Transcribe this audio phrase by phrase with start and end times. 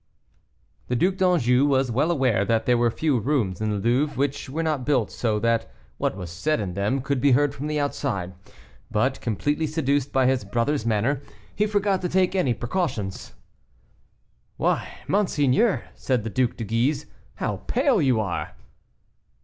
[0.87, 4.49] The Duc d'Anjou was well aware that there were few rooms in the Louvre which
[4.49, 7.79] were not built so that what was said in them could be heard from the
[7.79, 8.33] outside;
[8.89, 11.21] but, completely seduced by his brother's manner,
[11.55, 13.35] he forgot to take any precautions.
[14.57, 17.05] "Why, monseigneur," said the Duc de Guise,
[17.35, 18.55] "how pale you are!"